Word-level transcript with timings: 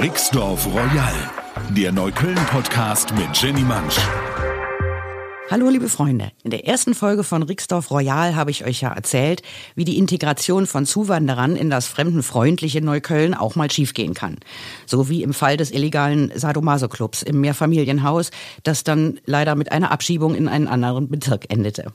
Rixdorf 0.00 0.66
Royal, 0.66 1.12
der 1.76 1.92
Neukölln-Podcast 1.92 3.14
mit 3.16 3.36
Jenny 3.36 3.60
Mansch. 3.60 3.98
Hallo 5.50 5.68
liebe 5.68 5.90
Freunde, 5.90 6.32
in 6.42 6.50
der 6.50 6.66
ersten 6.66 6.94
Folge 6.94 7.22
von 7.22 7.42
Rixdorf 7.42 7.90
Royal 7.90 8.34
habe 8.34 8.50
ich 8.50 8.64
euch 8.64 8.80
ja 8.80 8.94
erzählt, 8.94 9.42
wie 9.74 9.84
die 9.84 9.98
Integration 9.98 10.66
von 10.66 10.86
Zuwanderern 10.86 11.54
in 11.54 11.68
das 11.68 11.86
fremdenfreundliche 11.86 12.80
Neukölln 12.80 13.34
auch 13.34 13.56
mal 13.56 13.70
schiefgehen 13.70 14.14
kann. 14.14 14.38
So 14.86 15.10
wie 15.10 15.22
im 15.22 15.34
Fall 15.34 15.58
des 15.58 15.70
illegalen 15.70 16.32
Sadomaso-Clubs 16.34 17.22
im 17.22 17.42
Mehrfamilienhaus, 17.42 18.30
das 18.62 18.84
dann 18.84 19.20
leider 19.26 19.54
mit 19.54 19.70
einer 19.70 19.90
Abschiebung 19.90 20.34
in 20.34 20.48
einen 20.48 20.66
anderen 20.66 21.10
Bezirk 21.10 21.52
endete. 21.52 21.92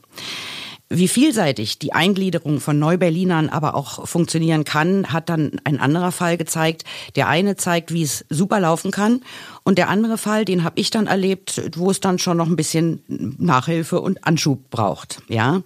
Wie 0.88 1.08
vielseitig 1.08 1.80
die 1.80 1.94
Eingliederung 1.94 2.60
von 2.60 2.78
Neuberlinern 2.78 3.48
aber 3.48 3.74
auch 3.74 4.06
funktionieren 4.06 4.62
kann, 4.62 5.12
hat 5.12 5.28
dann 5.28 5.52
ein 5.64 5.80
anderer 5.80 6.12
Fall 6.12 6.36
gezeigt. 6.36 6.84
Der 7.16 7.26
eine 7.26 7.56
zeigt, 7.56 7.92
wie 7.92 8.02
es 8.02 8.24
super 8.30 8.60
laufen 8.60 8.92
kann 8.92 9.22
und 9.64 9.78
der 9.78 9.88
andere 9.88 10.16
Fall, 10.16 10.44
den 10.44 10.62
habe 10.62 10.78
ich 10.78 10.90
dann 10.90 11.08
erlebt, 11.08 11.60
wo 11.76 11.90
es 11.90 11.98
dann 11.98 12.20
schon 12.20 12.36
noch 12.36 12.46
ein 12.46 12.54
bisschen 12.54 13.02
Nachhilfe 13.08 14.00
und 14.00 14.24
Anschub 14.24 14.70
braucht. 14.70 15.22
Ja, 15.26 15.62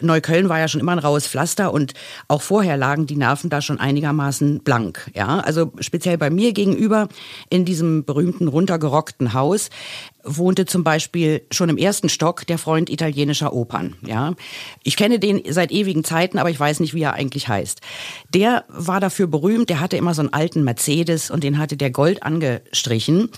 Neukölln 0.00 0.48
war 0.48 0.60
ja 0.60 0.68
schon 0.68 0.80
immer 0.80 0.92
ein 0.92 1.00
raues 1.00 1.26
Pflaster 1.26 1.72
und 1.72 1.94
auch 2.28 2.40
vorher 2.40 2.76
lagen 2.76 3.06
die 3.06 3.16
Nerven 3.16 3.50
da 3.50 3.60
schon 3.60 3.80
einigermaßen 3.80 4.60
blank. 4.60 5.10
Ja, 5.12 5.40
also 5.40 5.72
speziell 5.80 6.18
bei 6.18 6.30
mir 6.30 6.52
gegenüber 6.52 7.08
in 7.50 7.64
diesem 7.64 8.04
berühmten 8.04 8.46
runtergerockten 8.46 9.32
Haus 9.32 9.70
wohnte 10.24 10.66
zum 10.66 10.84
Beispiel 10.84 11.42
schon 11.50 11.68
im 11.68 11.76
ersten 11.76 12.08
Stock 12.08 12.46
der 12.46 12.58
Freund 12.58 12.90
italienischer 12.90 13.52
Opern. 13.52 13.96
Ja, 14.06 14.34
ich 14.82 14.96
kenne 14.96 15.18
den 15.18 15.42
seit 15.48 15.72
ewigen 15.72 16.04
Zeiten, 16.04 16.38
aber 16.38 16.50
ich 16.50 16.58
weiß 16.58 16.80
nicht, 16.80 16.94
wie 16.94 17.02
er 17.02 17.14
eigentlich 17.14 17.48
heißt. 17.48 17.80
Der 18.32 18.64
war 18.68 19.00
dafür 19.00 19.26
berühmt. 19.26 19.68
Der 19.68 19.80
hatte 19.80 19.96
immer 19.96 20.14
so 20.14 20.22
einen 20.22 20.32
alten 20.32 20.64
Mercedes 20.64 21.30
und 21.30 21.44
den 21.44 21.58
hatte 21.58 21.76
der 21.76 21.90
Gold 21.90 22.22
angestrichen, 22.22 23.30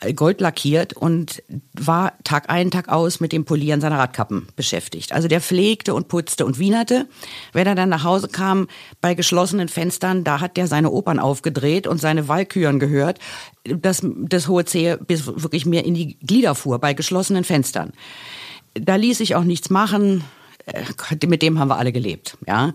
äh, 0.00 0.12
Gold 0.12 0.40
lackiert 0.40 0.92
und 0.92 1.42
war 1.72 2.12
Tag 2.24 2.50
ein 2.50 2.70
Tag 2.70 2.88
aus 2.88 3.20
mit 3.20 3.32
dem 3.32 3.44
Polieren 3.44 3.80
seiner 3.80 3.98
Radkappen 3.98 4.48
beschäftigt. 4.56 5.12
Also 5.12 5.28
der 5.28 5.40
pflegte 5.40 5.94
und 5.94 6.08
putzte 6.08 6.44
und 6.44 6.58
wienerte. 6.58 7.06
Wenn 7.52 7.66
er 7.66 7.74
dann 7.74 7.88
nach 7.88 8.04
Hause 8.04 8.28
kam, 8.28 8.68
bei 9.00 9.14
geschlossenen 9.14 9.68
Fenstern, 9.68 10.24
da 10.24 10.40
hat 10.40 10.56
der 10.56 10.66
seine 10.66 10.90
Opern 10.90 11.18
aufgedreht 11.18 11.86
und 11.86 12.00
seine 12.00 12.28
Walküren 12.28 12.78
gehört 12.78 13.18
dass 13.68 14.02
das 14.02 14.48
hohe 14.48 14.64
C 14.64 14.96
bis 15.06 15.26
wirklich 15.26 15.66
mehr 15.66 15.84
in 15.84 15.94
die 15.94 16.18
Glieder 16.18 16.54
fuhr 16.54 16.78
bei 16.78 16.94
geschlossenen 16.94 17.44
Fenstern. 17.44 17.92
Da 18.74 18.96
ließ 18.96 19.18
sich 19.18 19.34
auch 19.34 19.44
nichts 19.44 19.70
machen. 19.70 20.24
Äh, 20.66 21.26
mit 21.26 21.42
dem 21.42 21.58
haben 21.58 21.68
wir 21.68 21.78
alle 21.78 21.92
gelebt, 21.92 22.36
ja. 22.46 22.72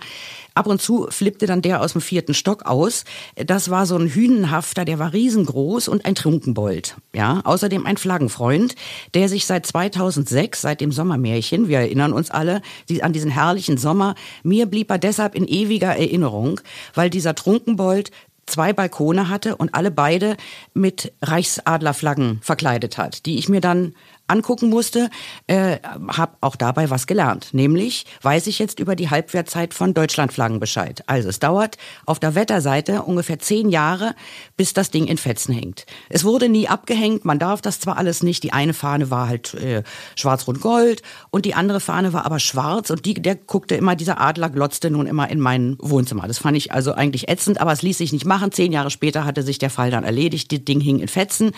Ab 0.53 0.67
und 0.67 0.81
zu 0.81 1.07
flippte 1.09 1.45
dann 1.45 1.61
der 1.61 1.81
aus 1.81 1.93
dem 1.93 2.01
vierten 2.01 2.33
Stock 2.33 2.65
aus. 2.65 3.05
Das 3.35 3.69
war 3.69 3.85
so 3.85 3.97
ein 3.97 4.13
Hünenhafter, 4.13 4.83
der 4.83 4.99
war 4.99 5.13
riesengroß 5.13 5.87
und 5.87 6.05
ein 6.05 6.15
Trunkenbold, 6.15 6.95
ja. 7.13 7.41
Außerdem 7.43 7.85
ein 7.85 7.97
Flaggenfreund, 7.97 8.75
der 9.13 9.29
sich 9.29 9.45
seit 9.45 9.65
2006, 9.65 10.61
seit 10.61 10.81
dem 10.81 10.91
Sommermärchen, 10.91 11.67
wir 11.67 11.79
erinnern 11.79 12.13
uns 12.13 12.31
alle, 12.31 12.61
an 13.01 13.13
diesen 13.13 13.31
herrlichen 13.31 13.77
Sommer, 13.77 14.15
mir 14.43 14.65
blieb 14.65 14.89
er 14.89 14.97
deshalb 14.97 15.35
in 15.35 15.47
ewiger 15.47 15.95
Erinnerung, 15.95 16.61
weil 16.93 17.09
dieser 17.09 17.35
Trunkenbold 17.35 18.11
zwei 18.51 18.73
Balkone 18.73 19.29
hatte 19.29 19.55
und 19.55 19.73
alle 19.73 19.91
beide 19.91 20.37
mit 20.73 21.13
Reichsadlerflaggen 21.21 22.39
verkleidet 22.41 22.97
hat, 22.97 23.25
die 23.25 23.37
ich 23.37 23.49
mir 23.49 23.61
dann 23.61 23.95
angucken 24.31 24.69
musste, 24.69 25.09
äh, 25.47 25.77
habe 26.07 26.37
auch 26.41 26.55
dabei 26.55 26.89
was 26.89 27.05
gelernt. 27.05 27.49
Nämlich 27.53 28.05
weiß 28.21 28.47
ich 28.47 28.59
jetzt 28.59 28.79
über 28.79 28.95
die 28.95 29.09
Halbwertzeit 29.09 29.73
von 29.73 29.93
Deutschlandflaggen 29.93 30.59
Bescheid. 30.59 31.03
Also 31.07 31.29
es 31.29 31.39
dauert 31.39 31.77
auf 32.05 32.19
der 32.19 32.35
Wetterseite 32.35 33.03
ungefähr 33.03 33.39
zehn 33.39 33.69
Jahre, 33.69 34.15
bis 34.57 34.73
das 34.73 34.91
Ding 34.91 35.05
in 35.05 35.17
Fetzen 35.17 35.53
hängt. 35.53 35.85
Es 36.09 36.23
wurde 36.23 36.49
nie 36.49 36.67
abgehängt, 36.67 37.25
man 37.25 37.39
darf 37.39 37.61
das 37.61 37.79
zwar 37.79 37.97
alles 37.97 38.23
nicht. 38.23 38.43
Die 38.43 38.53
eine 38.53 38.73
Fahne 38.73 39.11
war 39.11 39.27
halt 39.27 39.53
äh, 39.55 39.83
schwarz-rot-gold 40.15 41.01
und 41.29 41.45
die 41.45 41.53
andere 41.53 41.79
Fahne 41.79 42.13
war 42.13 42.25
aber 42.25 42.39
schwarz 42.39 42.89
und 42.89 43.05
die, 43.05 43.15
der 43.15 43.35
guckte 43.35 43.75
immer, 43.75 43.95
dieser 43.95 44.21
Adler 44.21 44.49
glotzte 44.49 44.89
nun 44.89 45.07
immer 45.07 45.29
in 45.29 45.39
mein 45.39 45.77
Wohnzimmer. 45.79 46.27
Das 46.27 46.37
fand 46.37 46.57
ich 46.57 46.71
also 46.71 46.93
eigentlich 46.93 47.29
ätzend, 47.29 47.59
aber 47.59 47.71
es 47.71 47.81
ließ 47.81 47.97
sich 47.97 48.13
nicht 48.13 48.25
machen. 48.25 48.51
Zehn 48.51 48.71
Jahre 48.71 48.91
später 48.91 49.25
hatte 49.25 49.43
sich 49.43 49.59
der 49.59 49.69
Fall 49.69 49.91
dann 49.91 50.03
erledigt, 50.03 50.51
das 50.51 50.63
Ding 50.63 50.79
hing 50.79 50.99
in 50.99 51.07
Fetzen 51.07 51.51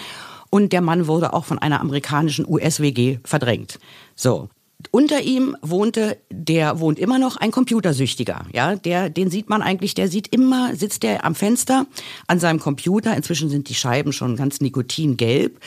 und 0.54 0.72
der 0.72 0.82
Mann 0.82 1.08
wurde 1.08 1.34
auch 1.34 1.46
von 1.46 1.58
einer 1.58 1.82
amerikanischen 1.82 2.48
US-WG 2.48 3.18
verdrängt. 3.26 3.80
So. 4.14 4.50
Unter 4.92 5.22
ihm 5.22 5.58
wohnte, 5.62 6.18
der 6.30 6.80
wohnt 6.80 7.00
immer 7.00 7.18
noch 7.18 7.38
ein 7.38 7.52
Computersüchtiger, 7.52 8.46
ja, 8.54 8.76
der, 8.76 9.10
den 9.10 9.30
sieht 9.30 9.50
man 9.50 9.62
eigentlich, 9.62 9.94
der 9.96 10.08
sieht 10.08 10.34
immer, 10.34 10.76
sitzt 10.76 11.04
der 11.04 11.26
am 11.26 11.36
Fenster 11.36 11.88
an 12.28 12.40
seinem 12.40 12.60
Computer, 12.60 13.16
inzwischen 13.16 13.50
sind 13.50 13.70
die 13.70 13.76
Scheiben 13.76 14.14
schon 14.14 14.36
ganz 14.36 14.62
nikotingelb. 14.62 15.60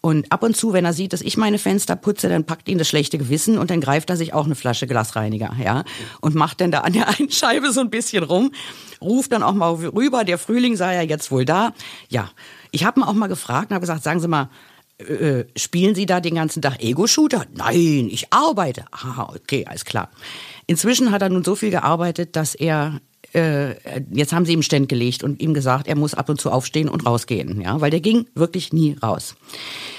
Und 0.00 0.30
ab 0.30 0.42
und 0.42 0.56
zu, 0.56 0.72
wenn 0.72 0.84
er 0.84 0.92
sieht, 0.92 1.12
dass 1.12 1.22
ich 1.22 1.36
meine 1.36 1.58
Fenster 1.58 1.96
putze, 1.96 2.28
dann 2.28 2.44
packt 2.44 2.68
ihn 2.68 2.78
das 2.78 2.88
schlechte 2.88 3.16
Gewissen 3.16 3.56
und 3.56 3.70
dann 3.70 3.80
greift 3.80 4.10
er 4.10 4.16
sich 4.16 4.34
auch 4.34 4.44
eine 4.44 4.54
Flasche 4.54 4.86
Glasreiniger, 4.86 5.54
ja, 5.62 5.84
und 6.20 6.34
macht 6.34 6.60
dann 6.60 6.70
da 6.70 6.80
an 6.80 6.92
der 6.92 7.08
einen 7.08 7.30
Scheibe 7.30 7.72
so 7.72 7.80
ein 7.80 7.90
bisschen 7.90 8.22
rum, 8.22 8.52
ruft 9.00 9.32
dann 9.32 9.42
auch 9.42 9.54
mal 9.54 9.72
rüber, 9.72 10.24
der 10.24 10.38
Frühling 10.38 10.76
sei 10.76 10.94
ja 10.94 11.02
jetzt 11.02 11.30
wohl 11.30 11.44
da, 11.44 11.72
ja, 12.08 12.30
ich 12.70 12.84
habe 12.84 13.00
ihn 13.00 13.04
auch 13.04 13.12
mal 13.12 13.28
gefragt 13.28 13.70
und 13.70 13.74
habe 13.74 13.82
gesagt, 13.82 14.02
sagen 14.02 14.20
Sie 14.20 14.28
mal, 14.28 14.50
äh, 14.98 15.40
äh, 15.40 15.46
spielen 15.56 15.94
Sie 15.94 16.06
da 16.06 16.20
den 16.20 16.36
ganzen 16.36 16.62
Tag 16.62 16.82
Ego-Shooter? 16.82 17.46
Nein, 17.54 18.08
ich 18.10 18.32
arbeite. 18.32 18.84
Aha, 18.90 19.32
okay, 19.34 19.64
alles 19.66 19.84
klar. 19.84 20.10
Inzwischen 20.66 21.10
hat 21.10 21.22
er 21.22 21.28
nun 21.28 21.44
so 21.44 21.54
viel 21.54 21.70
gearbeitet, 21.70 22.36
dass 22.36 22.54
er 22.54 23.00
äh, 23.34 23.74
jetzt 24.12 24.32
haben 24.32 24.46
sie 24.46 24.52
ihm 24.52 24.62
Ständ 24.62 24.88
gelegt 24.88 25.24
und 25.24 25.40
ihm 25.40 25.54
gesagt, 25.54 25.88
er 25.88 25.96
muss 25.96 26.14
ab 26.14 26.28
und 26.28 26.40
zu 26.40 26.50
aufstehen 26.50 26.88
und 26.88 27.04
rausgehen, 27.04 27.60
ja, 27.60 27.80
weil 27.80 27.90
der 27.90 28.00
ging 28.00 28.26
wirklich 28.34 28.72
nie 28.72 28.96
raus. 29.02 29.34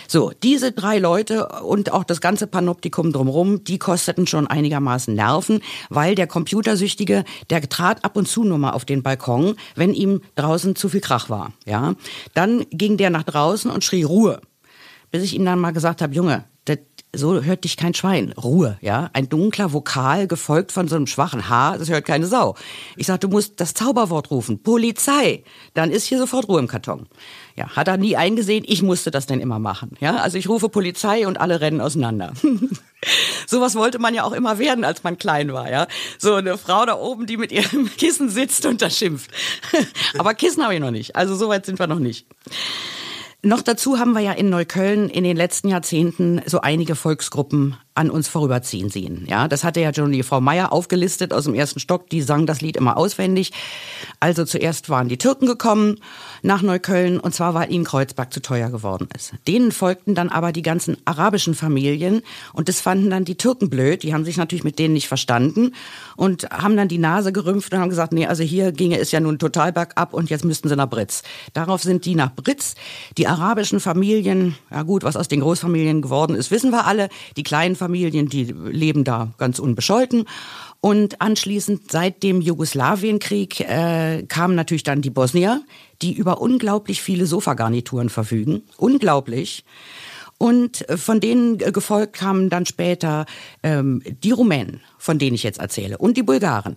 So, 0.07 0.31
diese 0.43 0.71
drei 0.71 0.99
Leute 0.99 1.47
und 1.63 1.91
auch 1.91 2.03
das 2.03 2.21
ganze 2.21 2.47
Panoptikum 2.47 3.11
drumherum, 3.11 3.63
die 3.63 3.79
kosteten 3.79 4.27
schon 4.27 4.47
einigermaßen 4.47 5.13
Nerven, 5.13 5.61
weil 5.89 6.15
der 6.15 6.27
Computersüchtige, 6.27 7.25
der 7.49 7.67
trat 7.67 8.05
ab 8.05 8.15
und 8.15 8.27
zu 8.27 8.43
nur 8.43 8.57
mal 8.57 8.71
auf 8.71 8.85
den 8.85 9.03
Balkon, 9.03 9.55
wenn 9.75 9.93
ihm 9.93 10.21
draußen 10.35 10.75
zu 10.75 10.89
viel 10.89 11.01
Krach 11.01 11.29
war, 11.29 11.51
ja. 11.65 11.95
Dann 12.33 12.65
ging 12.69 12.97
der 12.97 13.09
nach 13.09 13.23
draußen 13.23 13.69
und 13.69 13.83
schrie 13.83 14.03
Ruhe. 14.03 14.39
Bis 15.15 15.23
ich 15.23 15.33
ihm 15.33 15.45
dann 15.45 15.59
mal 15.59 15.71
gesagt 15.71 16.01
habe, 16.01 16.13
Junge, 16.13 16.43
das 16.65 16.79
so 17.13 17.41
hört 17.41 17.63
dich 17.63 17.77
kein 17.77 17.93
Schwein. 17.93 18.33
Ruhe, 18.33 18.77
ja. 18.81 19.09
Ein 19.13 19.29
dunkler 19.29 19.71
Vokal 19.71 20.27
gefolgt 20.27 20.73
von 20.73 20.89
so 20.89 20.97
einem 20.97 21.07
schwachen 21.07 21.47
H, 21.47 21.77
das 21.77 21.89
hört 21.89 22.03
keine 22.03 22.27
Sau. 22.27 22.55
Ich 22.97 23.07
sag, 23.07 23.21
du 23.21 23.29
musst 23.29 23.61
das 23.61 23.73
Zauberwort 23.73 24.29
rufen. 24.29 24.61
Polizei. 24.61 25.45
Dann 25.73 25.89
ist 25.89 26.03
hier 26.05 26.17
sofort 26.17 26.49
Ruhe 26.49 26.59
im 26.59 26.67
Karton. 26.67 27.07
Ja, 27.55 27.69
hat 27.69 27.87
er 27.87 27.95
nie 27.95 28.17
eingesehen. 28.17 28.65
Ich 28.67 28.81
musste 28.81 29.09
das 29.09 29.25
denn 29.25 29.39
immer 29.39 29.57
machen. 29.57 29.91
Ja, 30.01 30.17
also 30.17 30.37
ich 30.37 30.49
rufe 30.49 30.67
Polizei 30.67 31.25
und 31.25 31.39
alle 31.39 31.61
rennen 31.61 31.79
auseinander. 31.79 32.33
Sowas 33.47 33.75
wollte 33.75 33.99
man 33.99 34.13
ja 34.13 34.25
auch 34.25 34.33
immer 34.33 34.59
werden, 34.59 34.83
als 34.83 35.01
man 35.05 35.17
klein 35.17 35.53
war, 35.53 35.71
ja. 35.71 35.87
So 36.17 36.33
eine 36.33 36.57
Frau 36.57 36.85
da 36.85 36.97
oben, 36.97 37.25
die 37.25 37.37
mit 37.37 37.53
ihrem 37.53 37.89
Kissen 37.97 38.27
sitzt 38.27 38.65
und 38.65 38.81
da 38.81 38.89
schimpft. 38.89 39.31
Aber 40.17 40.33
Kissen 40.33 40.61
habe 40.61 40.73
ich 40.73 40.81
noch 40.81 40.91
nicht. 40.91 41.15
Also 41.15 41.35
so 41.35 41.47
weit 41.47 41.65
sind 41.65 41.79
wir 41.79 41.87
noch 41.87 41.99
nicht. 41.99 42.27
Noch 43.45 43.61
dazu 43.61 43.99
haben 43.99 44.13
wir 44.13 44.21
ja 44.21 44.31
in 44.31 44.49
Neukölln 44.49 45.07
in 45.07 45.23
den 45.23 45.37
letzten 45.37 45.67
Jahrzehnten 45.67 46.41
so 46.47 46.61
einige 46.61 46.95
Volksgruppen 46.95 47.77
an 47.95 48.09
uns 48.09 48.27
vorüberziehen 48.27 48.89
sehen. 48.89 49.25
Ja, 49.27 49.47
das 49.47 49.63
hatte 49.63 49.79
ja 49.79 49.93
schon 49.93 50.11
die 50.11 50.21
Frau 50.21 50.41
Meier 50.41 50.73
aufgelistet 50.73 51.31
aus 51.33 51.45
dem 51.45 51.55
ersten 51.55 51.79
Stock. 51.79 52.09
Die 52.09 52.21
sang 52.21 52.45
das 52.45 52.59
Lied 52.59 52.75
immer 52.75 52.97
auswendig. 52.97 53.53
Also 54.19 54.43
zuerst 54.43 54.89
waren 54.89 55.07
die 55.07 55.17
Türken 55.17 55.45
gekommen 55.45 55.99
nach 56.41 56.61
Neukölln 56.61 57.19
und 57.21 57.33
zwar 57.33 57.53
weil 57.53 57.71
ihnen 57.71 57.85
Kreuzberg 57.85 58.33
zu 58.33 58.41
teuer 58.41 58.69
geworden 58.69 59.07
ist. 59.15 59.33
Denen 59.47 59.71
folgten 59.71 60.13
dann 60.13 60.27
aber 60.27 60.51
die 60.51 60.61
ganzen 60.61 60.97
arabischen 61.05 61.55
Familien 61.55 62.21
und 62.51 62.67
das 62.67 62.81
fanden 62.81 63.09
dann 63.09 63.23
die 63.23 63.37
Türken 63.37 63.69
blöd. 63.69 64.03
Die 64.03 64.13
haben 64.13 64.25
sich 64.25 64.35
natürlich 64.35 64.65
mit 64.65 64.77
denen 64.77 64.93
nicht 64.93 65.07
verstanden 65.07 65.71
und 66.17 66.49
haben 66.51 66.75
dann 66.75 66.89
die 66.89 66.97
Nase 66.97 67.31
gerümpft 67.31 67.73
und 67.73 67.79
haben 67.79 67.89
gesagt, 67.89 68.11
nee, 68.11 68.25
also 68.25 68.43
hier 68.43 68.73
ginge 68.73 68.99
es 68.99 69.11
ja 69.13 69.21
nun 69.21 69.39
total 69.39 69.71
bergab 69.71 70.13
und 70.13 70.29
jetzt 70.29 70.43
müssten 70.43 70.67
sie 70.67 70.75
nach 70.75 70.89
Britz. 70.89 71.23
Darauf 71.53 71.81
sind 71.81 72.03
die 72.03 72.15
nach 72.15 72.35
Britz. 72.35 72.75
Die 73.17 73.27
arabischen 73.27 73.79
Familien, 73.79 74.55
ja 74.69 74.83
gut, 74.83 75.03
was 75.03 75.15
aus 75.15 75.29
den 75.29 75.39
Großfamilien 75.39 76.01
geworden 76.01 76.35
ist, 76.35 76.51
wissen 76.51 76.71
wir 76.71 76.85
alle. 76.85 77.07
Die 77.37 77.43
kleinen 77.43 77.75
Familien, 77.75 77.84
die 77.87 78.43
leben 78.43 79.03
da 79.03 79.33
ganz 79.37 79.59
unbescholten. 79.59 80.25
Und 80.81 81.21
anschließend, 81.21 81.91
seit 81.91 82.21
dem 82.21 82.41
Jugoslawienkrieg, 82.41 83.61
äh, 83.61 84.23
kamen 84.27 84.55
natürlich 84.55 84.83
dann 84.83 85.01
die 85.01 85.09
Bosnier, 85.09 85.63
die 86.01 86.13
über 86.13 86.41
unglaublich 86.41 87.01
viele 87.01 87.25
Sofagarnituren 87.25 88.09
verfügen. 88.09 88.63
Unglaublich. 88.77 89.63
Und 90.37 90.87
äh, 90.89 90.97
von 90.97 91.21
denen 91.21 91.59
äh, 91.61 91.71
gefolgt 91.71 92.13
kamen 92.13 92.49
dann 92.49 92.65
später 92.65 93.25
ähm, 93.63 94.01
die 94.23 94.31
Rumänen, 94.31 94.81
von 94.97 95.17
denen 95.17 95.35
ich 95.35 95.43
jetzt 95.43 95.59
erzähle, 95.59 95.97
und 95.97 96.17
die 96.17 96.23
Bulgaren. 96.23 96.75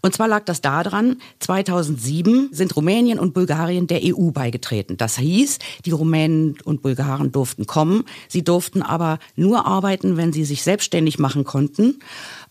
Und 0.00 0.14
zwar 0.14 0.28
lag 0.28 0.44
das 0.44 0.60
daran, 0.60 1.16
2007 1.40 2.50
sind 2.52 2.76
Rumänien 2.76 3.18
und 3.18 3.34
Bulgarien 3.34 3.88
der 3.88 4.00
EU 4.04 4.30
beigetreten. 4.30 4.96
Das 4.96 5.18
hieß, 5.18 5.58
die 5.84 5.90
Rumänen 5.90 6.56
und 6.64 6.82
Bulgaren 6.82 7.32
durften 7.32 7.66
kommen, 7.66 8.04
sie 8.28 8.44
durften 8.44 8.82
aber 8.82 9.18
nur 9.34 9.66
arbeiten, 9.66 10.16
wenn 10.16 10.32
sie 10.32 10.44
sich 10.44 10.62
selbstständig 10.62 11.18
machen 11.18 11.42
konnten 11.42 11.98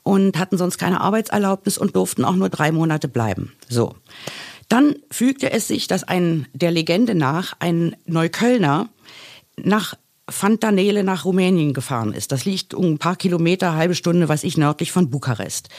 und 0.03 0.37
hatten 0.37 0.57
sonst 0.57 0.77
keine 0.77 0.99
Arbeitserlaubnis 0.99 1.77
und 1.77 1.95
durften 1.95 2.25
auch 2.25 2.35
nur 2.35 2.49
drei 2.49 2.73
Monate 2.73 3.07
bleiben. 3.07 3.53
So. 3.69 3.95
Dann 4.67 4.95
fügte 5.09 5.51
es 5.51 5.67
sich, 5.67 5.87
dass 5.87 6.03
ein, 6.03 6.47
der 6.53 6.71
Legende 6.71 7.15
nach, 7.15 7.53
ein 7.59 7.95
Neuköllner 8.05 8.89
nach 9.57 9.95
Fantanele 10.31 11.03
nach 11.03 11.25
Rumänien 11.25 11.73
gefahren 11.73 12.13
ist. 12.13 12.31
Das 12.31 12.45
liegt 12.45 12.73
um 12.73 12.85
ein 12.85 12.97
paar 12.97 13.15
Kilometer, 13.15 13.75
halbe 13.75 13.95
Stunde, 13.95 14.27
weiß 14.27 14.43
ich, 14.43 14.57
nördlich 14.57 14.91
von 14.91 15.09
Bukarest. 15.09 15.69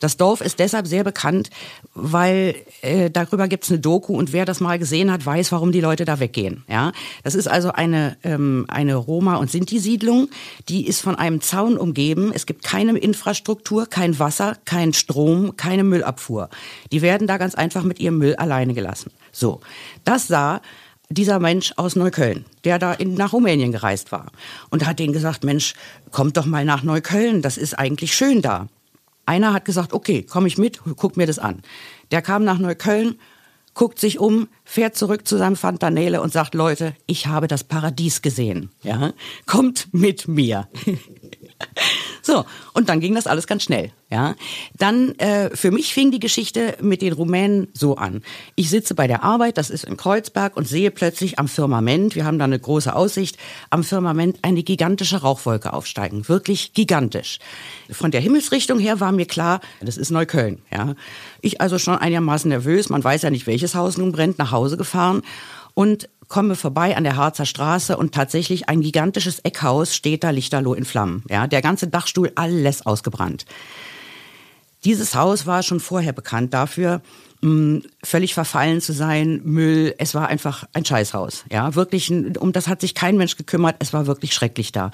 Das 0.00 0.16
Dorf 0.16 0.40
ist 0.40 0.58
deshalb 0.58 0.86
sehr 0.86 1.04
bekannt, 1.04 1.50
weil 1.94 2.54
äh, 2.82 3.10
darüber 3.10 3.48
gibt's 3.48 3.70
eine 3.70 3.80
Doku 3.80 4.16
und 4.16 4.32
wer 4.32 4.44
das 4.44 4.60
mal 4.60 4.78
gesehen 4.78 5.10
hat, 5.10 5.24
weiß, 5.24 5.52
warum 5.52 5.72
die 5.72 5.80
Leute 5.80 6.04
da 6.04 6.20
weggehen. 6.20 6.64
Ja, 6.68 6.92
Das 7.24 7.34
ist 7.34 7.48
also 7.48 7.72
eine, 7.72 8.16
ähm, 8.24 8.64
eine 8.68 8.96
Roma- 8.96 9.36
und 9.36 9.50
Sinti-Siedlung, 9.50 10.28
die 10.68 10.86
ist 10.86 11.00
von 11.00 11.16
einem 11.16 11.40
Zaun 11.40 11.76
umgeben. 11.76 12.32
Es 12.34 12.46
gibt 12.46 12.64
keine 12.64 12.96
Infrastruktur, 12.98 13.86
kein 13.86 14.18
Wasser, 14.18 14.56
kein 14.64 14.92
Strom, 14.92 15.56
keine 15.56 15.84
Müllabfuhr. 15.84 16.48
Die 16.92 17.02
werden 17.02 17.26
da 17.26 17.36
ganz 17.36 17.54
einfach 17.54 17.82
mit 17.82 18.00
ihrem 18.00 18.18
Müll 18.18 18.36
alleine 18.36 18.74
gelassen. 18.74 19.10
So, 19.32 19.60
das 20.04 20.28
sah 20.28 20.60
dieser 21.10 21.38
Mensch 21.38 21.72
aus 21.76 21.96
Neukölln, 21.96 22.44
der 22.64 22.78
da 22.78 22.92
in, 22.92 23.14
nach 23.14 23.32
Rumänien 23.32 23.72
gereist 23.72 24.12
war. 24.12 24.30
Und 24.70 24.86
hat 24.86 24.98
denen 24.98 25.12
gesagt, 25.12 25.44
Mensch, 25.44 25.74
kommt 26.10 26.36
doch 26.36 26.46
mal 26.46 26.64
nach 26.64 26.82
Neukölln, 26.82 27.42
das 27.42 27.56
ist 27.56 27.78
eigentlich 27.78 28.14
schön 28.14 28.42
da. 28.42 28.68
Einer 29.26 29.52
hat 29.52 29.64
gesagt, 29.64 29.92
okay, 29.92 30.22
komme 30.22 30.48
ich 30.48 30.58
mit, 30.58 30.80
guck 30.96 31.16
mir 31.16 31.26
das 31.26 31.38
an. 31.38 31.62
Der 32.10 32.22
kam 32.22 32.44
nach 32.44 32.58
Neukölln, 32.58 33.18
guckt 33.74 34.00
sich 34.00 34.18
um, 34.18 34.48
fährt 34.64 34.96
zurück 34.96 35.26
zu 35.26 35.36
seinem 35.36 35.56
Fantanele 35.56 36.20
und 36.20 36.32
sagt, 36.32 36.54
Leute, 36.54 36.94
ich 37.06 37.26
habe 37.26 37.46
das 37.46 37.64
Paradies 37.64 38.22
gesehen. 38.22 38.70
Ja, 38.82 39.12
kommt 39.46 39.88
mit 39.92 40.28
mir. 40.28 40.68
So, 42.20 42.44
und 42.74 42.90
dann 42.90 43.00
ging 43.00 43.14
das 43.14 43.26
alles 43.26 43.46
ganz 43.46 43.62
schnell. 43.62 43.90
Ja, 44.10 44.34
dann 44.76 45.14
äh, 45.18 45.48
für 45.56 45.70
mich 45.70 45.94
fing 45.94 46.10
die 46.10 46.20
Geschichte 46.20 46.76
mit 46.82 47.00
den 47.00 47.14
Rumänen 47.14 47.68
so 47.72 47.96
an. 47.96 48.22
Ich 48.54 48.68
sitze 48.68 48.94
bei 48.94 49.06
der 49.06 49.22
Arbeit, 49.22 49.56
das 49.56 49.70
ist 49.70 49.84
in 49.84 49.96
Kreuzberg, 49.96 50.54
und 50.54 50.68
sehe 50.68 50.90
plötzlich 50.90 51.38
am 51.38 51.48
Firmament, 51.48 52.16
wir 52.16 52.26
haben 52.26 52.38
da 52.38 52.44
eine 52.44 52.58
große 52.58 52.94
Aussicht, 52.94 53.38
am 53.70 53.82
Firmament 53.82 54.40
eine 54.42 54.62
gigantische 54.62 55.22
Rauchwolke 55.22 55.72
aufsteigen, 55.72 56.28
wirklich 56.28 56.74
gigantisch. 56.74 57.38
Von 57.90 58.10
der 58.10 58.20
Himmelsrichtung 58.20 58.78
her 58.78 59.00
war 59.00 59.12
mir 59.12 59.26
klar, 59.26 59.60
das 59.80 59.96
ist 59.96 60.10
Neukölln. 60.10 60.60
Ja, 60.70 60.96
ich 61.40 61.62
also 61.62 61.78
schon 61.78 61.96
einigermaßen 61.96 62.50
nervös, 62.50 62.90
man 62.90 63.02
weiß 63.02 63.22
ja 63.22 63.30
nicht, 63.30 63.46
welches 63.46 63.74
Haus 63.74 63.96
nun 63.96 64.12
brennt, 64.12 64.38
nach 64.38 64.52
Hause 64.52 64.76
gefahren 64.76 65.22
und 65.72 66.10
komme 66.28 66.54
vorbei 66.54 66.96
an 66.96 67.04
der 67.04 67.16
Harzer 67.16 67.46
Straße 67.46 67.96
und 67.96 68.14
tatsächlich 68.14 68.68
ein 68.68 68.82
gigantisches 68.82 69.40
Eckhaus 69.40 69.94
steht 69.94 70.22
da 70.24 70.30
lichterloh 70.30 70.74
in 70.74 70.84
Flammen. 70.84 71.24
Ja, 71.28 71.46
der 71.46 71.62
ganze 71.62 71.88
Dachstuhl, 71.88 72.32
alles 72.34 72.84
ausgebrannt. 72.84 73.46
Dieses 74.84 75.14
Haus 75.14 75.46
war 75.46 75.62
schon 75.62 75.80
vorher 75.80 76.12
bekannt 76.12 76.54
dafür, 76.54 77.00
mh, 77.40 77.80
völlig 78.04 78.34
verfallen 78.34 78.80
zu 78.80 78.92
sein, 78.92 79.40
Müll. 79.44 79.94
Es 79.98 80.14
war 80.14 80.28
einfach 80.28 80.68
ein 80.72 80.84
Scheißhaus. 80.84 81.44
Ja, 81.50 81.74
wirklich, 81.74 82.10
um 82.38 82.52
das 82.52 82.68
hat 82.68 82.80
sich 82.80 82.94
kein 82.94 83.16
Mensch 83.16 83.36
gekümmert. 83.36 83.76
Es 83.80 83.92
war 83.92 84.06
wirklich 84.06 84.34
schrecklich 84.34 84.70
da. 84.70 84.90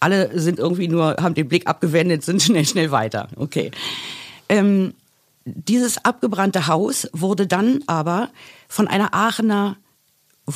Alle 0.00 0.38
sind 0.38 0.58
irgendwie 0.58 0.88
nur, 0.88 1.16
haben 1.20 1.34
den 1.34 1.48
Blick 1.48 1.66
abgewendet, 1.66 2.22
sind 2.24 2.42
schnell, 2.42 2.66
schnell 2.66 2.90
weiter. 2.90 3.28
Okay. 3.36 3.70
Ähm, 4.48 4.94
dieses 5.44 6.04
abgebrannte 6.04 6.66
Haus 6.66 7.08
wurde 7.12 7.46
dann 7.46 7.82
aber 7.86 8.30
von 8.68 8.86
einer 8.86 9.14
Aachener 9.14 9.76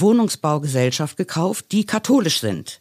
Wohnungsbaugesellschaft 0.00 1.16
gekauft, 1.16 1.66
die 1.72 1.84
katholisch 1.84 2.40
sind. 2.40 2.80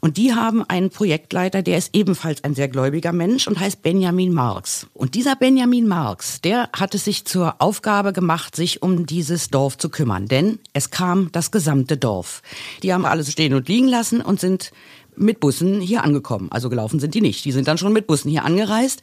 Und 0.00 0.16
die 0.16 0.34
haben 0.34 0.62
einen 0.64 0.90
Projektleiter, 0.90 1.62
der 1.62 1.78
ist 1.78 1.94
ebenfalls 1.94 2.44
ein 2.44 2.54
sehr 2.54 2.68
gläubiger 2.68 3.12
Mensch 3.12 3.46
und 3.46 3.58
heißt 3.58 3.82
Benjamin 3.82 4.32
Marx. 4.32 4.86
Und 4.94 5.14
dieser 5.14 5.36
Benjamin 5.36 5.86
Marx, 5.86 6.40
der 6.40 6.70
hat 6.72 6.94
es 6.94 7.04
sich 7.04 7.24
zur 7.24 7.56
Aufgabe 7.60 8.12
gemacht, 8.12 8.56
sich 8.56 8.82
um 8.82 9.06
dieses 9.06 9.50
Dorf 9.50 9.78
zu 9.78 9.88
kümmern. 9.88 10.26
Denn 10.26 10.58
es 10.72 10.90
kam 10.90 11.30
das 11.32 11.50
gesamte 11.50 11.96
Dorf. 11.96 12.42
Die 12.82 12.92
haben 12.92 13.04
alles 13.04 13.32
stehen 13.32 13.54
und 13.54 13.68
liegen 13.68 13.88
lassen 13.88 14.20
und 14.20 14.40
sind 14.40 14.72
mit 15.16 15.40
Bussen 15.40 15.80
hier 15.80 16.04
angekommen. 16.04 16.50
Also 16.50 16.68
gelaufen 16.68 17.00
sind 17.00 17.14
die 17.14 17.20
nicht. 17.20 17.44
Die 17.44 17.52
sind 17.52 17.68
dann 17.68 17.78
schon 17.78 17.92
mit 17.92 18.06
Bussen 18.06 18.30
hier 18.30 18.44
angereist. 18.44 19.02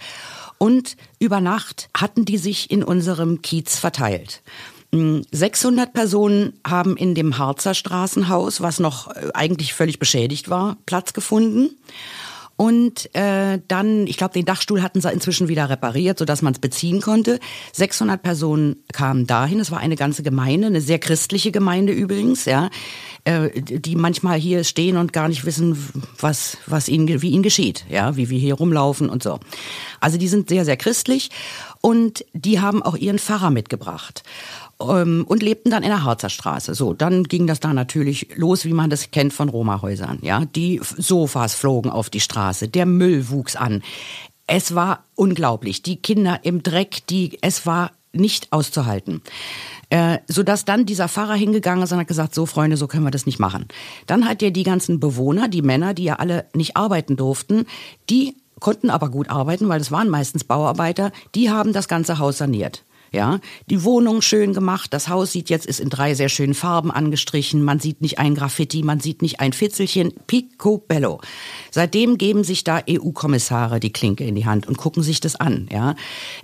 Und 0.58 0.96
über 1.20 1.42
Nacht 1.42 1.90
hatten 1.98 2.26
die 2.26 2.38
sich 2.38 2.72
in 2.72 2.84
unserem 2.84 3.42
Kiez 3.42 3.78
verteilt. 3.80 4.42
600 4.94 5.92
Personen 5.92 6.54
haben 6.66 6.96
in 6.98 7.16
dem 7.16 7.38
Harzer 7.38 7.74
Straßenhaus, 7.74 8.62
was 8.62 8.80
noch 8.80 9.10
äh, 9.10 9.30
eigentlich 9.34 9.74
völlig 9.74 9.98
beschädigt 9.98 10.50
war, 10.50 10.78
Platz 10.86 11.14
gefunden. 11.14 11.72
Und 12.56 13.14
äh, 13.16 13.60
dann, 13.68 14.06
ich 14.06 14.18
glaube, 14.18 14.34
den 14.34 14.46
Dachstuhl 14.46 14.84
hatten 14.84 15.02
sie 15.02 15.12
inzwischen 15.12 15.48
wieder 15.48 15.70
repariert, 15.70 16.20
sodass 16.20 16.44
man 16.44 16.54
es 16.54 16.60
beziehen 16.60 17.02
konnte. 17.02 17.40
600 17.74 18.22
Personen 18.22 18.76
kamen 18.94 19.26
dahin. 19.26 19.60
Es 19.60 19.72
war 19.72 19.80
eine 19.80 19.96
ganze 19.96 20.22
Gemeinde, 20.22 20.68
eine 20.68 20.82
sehr 20.82 21.00
christliche 21.00 21.52
Gemeinde 21.52 21.94
übrigens, 21.94 22.46
ja, 22.46 22.70
äh, 23.24 23.50
die 23.60 23.96
manchmal 23.96 24.38
hier 24.38 24.64
stehen 24.64 24.98
und 24.98 25.14
gar 25.14 25.30
nicht 25.30 25.46
wissen, 25.46 25.76
was, 26.20 26.58
was 26.68 26.88
ihnen, 26.90 27.24
wie 27.24 27.32
ihnen 27.32 27.42
geschieht, 27.42 27.86
ja, 27.90 28.16
wie 28.16 28.30
wir 28.30 28.38
hier 28.38 28.54
rumlaufen 28.54 29.10
und 29.10 29.24
so. 29.24 29.40
Also 30.00 30.20
die 30.20 30.28
sind 30.28 30.50
sehr, 30.50 30.64
sehr 30.64 30.78
christlich 30.78 31.32
und 31.82 32.24
die 32.34 32.60
haben 32.60 32.84
auch 32.84 32.96
ihren 32.96 33.18
Pfarrer 33.18 33.50
mitgebracht 33.50 34.24
ähm, 34.90 35.26
und 35.28 35.44
lebten 35.44 35.72
dann 35.72 35.84
in 35.84 35.90
der 35.90 36.04
Harzer 36.04 36.30
Straße. 36.30 36.74
So, 36.74 36.94
dann 36.94 37.24
ging 37.24 37.48
das 37.48 37.60
da 37.60 37.74
natürlich 37.74 38.30
los, 38.36 38.66
wie 38.66 38.74
man 38.74 38.90
das 38.90 39.12
kennt 39.12 39.34
von 39.34 39.50
Roma-Häusern. 39.50 40.20
Ja, 40.22 40.46
die 40.46 40.82
Sofas 40.82 41.56
flogen 41.56 41.90
auf 41.90 42.10
die 42.10 42.20
Straße, 42.20 42.68
der 42.68 42.86
Müll 42.86 43.30
wuchs 43.30 43.56
an. 43.56 43.84
Es 44.48 44.76
war 44.76 45.04
unglaublich. 45.16 45.84
Die 45.84 45.98
Kinder 45.98 46.40
im 46.44 46.64
Dreck, 46.64 47.08
die, 47.08 47.38
es 47.42 47.66
war 47.66 47.92
nicht 48.12 48.52
auszuhalten. 48.52 49.22
Äh, 49.90 50.20
sodass 50.28 50.66
dann 50.66 50.86
dieser 50.86 51.08
Pfarrer 51.08 51.36
hingegangen 51.36 51.84
ist 51.84 51.92
und 51.92 52.00
hat 52.00 52.08
gesagt, 52.08 52.34
so 52.34 52.46
Freunde, 52.46 52.78
so 52.78 52.88
können 52.88 53.04
wir 53.04 53.12
das 53.12 53.26
nicht 53.26 53.40
machen. 53.40 53.68
Dann 54.08 54.28
hat 54.28 54.42
er 54.42 54.52
die 54.52 54.64
ganzen 54.64 55.00
Bewohner, 55.00 55.48
die 55.48 55.62
Männer, 55.62 55.94
die 55.94 56.06
ja 56.06 56.16
alle 56.16 56.46
nicht 56.54 56.78
arbeiten 56.78 57.16
durften, 57.16 57.66
die 58.10 58.36
konnten 58.60 58.90
aber 58.90 59.10
gut 59.10 59.30
arbeiten, 59.30 59.68
weil 59.68 59.82
es 59.82 59.92
waren 59.92 60.10
meistens 60.10 60.46
Bauarbeiter, 60.46 61.12
die 61.36 61.50
haben 61.50 61.74
das 61.74 61.88
ganze 61.88 62.18
Haus 62.18 62.38
saniert. 62.38 62.84
Ja, 63.14 63.40
die 63.70 63.84
Wohnung 63.84 64.24
schön 64.24 64.54
gemacht. 64.54 64.92
Das 64.92 65.08
Haus 65.08 65.32
sieht 65.32 65.52
jetzt 65.52 65.68
ist 65.68 65.80
in 65.80 65.90
drei 65.90 66.16
sehr 66.16 66.30
schönen 66.30 66.56
Farben 66.56 66.90
angestrichen. 66.90 67.62
Man 67.62 67.80
sieht 67.80 68.02
nicht 68.02 68.18
ein 68.18 68.34
Graffiti, 68.34 68.82
man 68.82 69.00
sieht 69.00 69.22
nicht 69.22 69.40
ein 69.40 69.54
Fitzelchen. 69.54 70.14
Picobello. 70.26 71.22
Seitdem 71.70 72.18
geben 72.18 72.44
sich 72.44 72.64
da 72.64 72.82
EU-Kommissare 72.90 73.80
die 73.80 73.94
Klinke 73.94 74.24
in 74.24 74.34
die 74.34 74.48
Hand 74.48 74.68
und 74.68 74.80
gucken 74.80 75.04
sich 75.04 75.20
das 75.20 75.36
an. 75.36 75.70
Ja, 75.72 75.94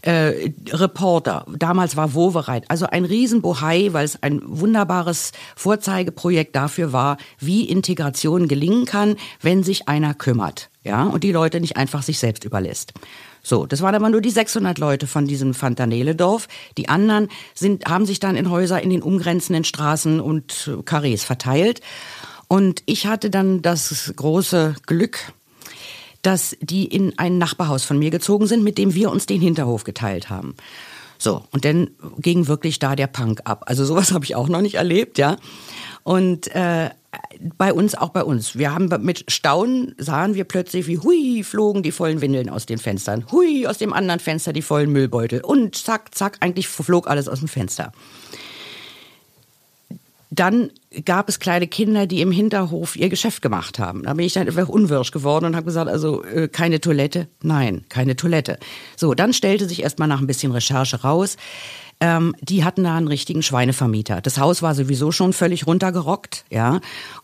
äh, 0.03 0.51
Reporter. 0.69 1.47
Damals 1.57 1.95
war 1.95 2.13
Wovereit. 2.13 2.69
Also 2.69 2.85
ein 2.85 3.03
Riesenbohai, 3.03 3.89
weil 3.93 4.05
es 4.05 4.21
ein 4.21 4.39
wunderbares 4.45 5.31
Vorzeigeprojekt 5.55 6.55
dafür 6.55 6.93
war, 6.93 7.17
wie 7.39 7.67
Integration 7.67 8.47
gelingen 8.47 8.85
kann, 8.85 9.15
wenn 9.41 9.63
sich 9.63 9.87
einer 9.87 10.13
kümmert. 10.13 10.69
Ja, 10.83 11.03
und 11.03 11.23
die 11.23 11.33
Leute 11.33 11.59
nicht 11.59 11.75
einfach 11.75 12.03
sich 12.03 12.19
selbst 12.19 12.45
überlässt. 12.45 12.93
So, 13.43 13.65
das 13.65 13.81
waren 13.81 13.95
aber 13.95 14.09
nur 14.09 14.21
die 14.21 14.29
600 14.29 14.77
Leute 14.77 15.07
von 15.07 15.27
diesem 15.27 15.53
Fantanele-Dorf. 15.53 16.47
Die 16.77 16.87
anderen 16.87 17.27
sind, 17.53 17.85
haben 17.85 18.05
sich 18.05 18.19
dann 18.19 18.35
in 18.35 18.49
Häuser 18.49 18.81
in 18.81 18.89
den 18.89 19.01
umgrenzenden 19.01 19.65
Straßen 19.65 20.21
und 20.21 20.71
Karrees 20.85 21.23
verteilt. 21.23 21.81
Und 22.47 22.81
ich 22.85 23.07
hatte 23.07 23.29
dann 23.29 23.61
das 23.61 24.13
große 24.15 24.75
Glück, 24.85 25.33
dass 26.21 26.55
die 26.61 26.85
in 26.85 27.17
ein 27.17 27.37
Nachbarhaus 27.37 27.83
von 27.83 27.99
mir 27.99 28.11
gezogen 28.11 28.47
sind, 28.47 28.63
mit 28.63 28.77
dem 28.77 28.93
wir 28.93 29.11
uns 29.11 29.25
den 29.25 29.41
Hinterhof 29.41 29.83
geteilt 29.83 30.29
haben. 30.29 30.55
So, 31.21 31.43
und 31.51 31.65
dann 31.65 31.91
ging 32.17 32.47
wirklich 32.47 32.79
da 32.79 32.95
der 32.95 33.07
Punk 33.07 33.41
ab. 33.43 33.63
Also 33.67 33.85
sowas 33.85 34.11
habe 34.13 34.25
ich 34.25 34.35
auch 34.35 34.47
noch 34.47 34.61
nicht 34.61 34.75
erlebt, 34.75 35.17
ja. 35.17 35.37
Und 36.03 36.47
äh, 36.55 36.89
bei 37.57 37.73
uns, 37.73 37.93
auch 37.93 38.09
bei 38.09 38.23
uns. 38.23 38.57
Wir 38.57 38.73
haben 38.73 38.89
mit 39.03 39.29
Staunen 39.31 39.95
sahen 39.97 40.33
wir 40.35 40.45
plötzlich, 40.45 40.87
wie 40.87 40.97
hui, 40.97 41.43
flogen 41.43 41.83
die 41.83 41.91
vollen 41.91 42.21
Windeln 42.21 42.49
aus 42.49 42.65
den 42.65 42.77
Fenstern. 42.77 43.25
Hui, 43.31 43.67
aus 43.67 43.77
dem 43.77 43.93
anderen 43.93 44.19
Fenster 44.19 44.53
die 44.53 44.61
vollen 44.61 44.91
Müllbeutel. 44.91 45.41
Und 45.41 45.75
zack, 45.75 46.15
zack, 46.15 46.37
eigentlich 46.39 46.67
flog 46.67 47.07
alles 47.07 47.27
aus 47.27 47.39
dem 47.39 47.47
Fenster. 47.47 47.91
Dann 50.31 50.69
gab 51.05 51.27
es 51.27 51.39
kleine 51.39 51.67
Kinder, 51.67 52.05
die 52.05 52.21
im 52.21 52.31
Hinterhof 52.31 52.95
ihr 52.95 53.09
Geschäft 53.09 53.41
gemacht 53.41 53.79
haben. 53.79 54.03
Da 54.03 54.13
bin 54.13 54.25
ich 54.25 54.33
dann 54.33 54.47
einfach 54.47 54.69
unwirsch 54.69 55.11
geworden 55.11 55.45
und 55.45 55.55
habe 55.55 55.65
gesagt, 55.65 55.89
also 55.89 56.23
äh, 56.23 56.47
keine 56.47 56.79
Toilette? 56.79 57.27
Nein, 57.41 57.85
keine 57.89 58.15
Toilette. 58.15 58.59
So, 58.95 59.15
dann 59.15 59.33
stellte 59.33 59.67
sich 59.67 59.81
erstmal 59.81 60.07
nach 60.07 60.21
ein 60.21 60.27
bisschen 60.27 60.51
Recherche 60.51 61.01
raus, 61.01 61.37
ähm, 62.01 62.35
die 62.41 62.63
hatten 62.63 62.83
da 62.83 62.95
einen 62.95 63.07
richtigen 63.07 63.43
Schweinevermieter. 63.43 64.21
Das 64.21 64.37
Haus 64.37 64.61
war 64.61 64.73
sowieso 64.73 65.11
schon 65.11 65.33
völlig 65.33 65.67
runtergerockt, 65.67 66.45
ja. 66.49 66.79